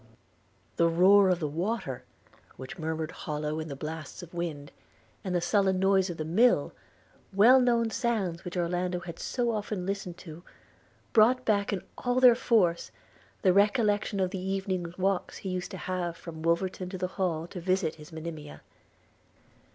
The 0.77 0.87
roar 0.87 1.29
of 1.29 1.39
the 1.39 1.47
water, 1.47 2.03
which 2.57 2.79
murmured 2.79 3.11
hollow 3.11 3.59
in 3.59 3.67
the 3.67 3.75
blasts 3.75 4.23
of 4.23 4.33
wind, 4.33 4.71
and 5.23 5.35
the 5.35 5.41
sullen 5.41 5.77
noise 5.77 6.09
of 6.09 6.17
the 6.17 6.25
mill, 6.25 6.73
well 7.31 7.59
known 7.61 7.91
sounds 7.91 8.43
which 8.43 8.57
Orlando 8.57 9.01
had 9.01 9.19
so 9.19 9.51
often 9.51 9.85
listened 9.85 10.17
to, 10.17 10.41
brought 11.13 11.45
back, 11.45 11.71
in 11.71 11.83
all 11.99 12.19
their 12.19 12.33
force, 12.33 12.89
the 13.43 13.53
recollection 13.53 14.19
of 14.19 14.31
the 14.31 14.39
evening 14.41 14.91
walks 14.97 15.37
he 15.37 15.49
used 15.49 15.69
to 15.69 15.77
have 15.77 16.17
from 16.17 16.41
Wolverton 16.41 16.89
to 16.89 16.97
the 16.97 17.09
Hall 17.19 17.45
to 17.49 17.61
visit 17.61 17.93
his 18.01 18.11
Monimia. 18.11 18.63